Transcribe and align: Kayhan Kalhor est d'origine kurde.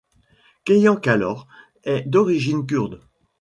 Kayhan 0.65 0.95
Kalhor 1.01 1.47
est 1.83 2.05
d'origine 2.09 2.65
kurde. 2.65 3.01